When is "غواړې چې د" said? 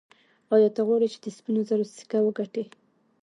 0.87-1.25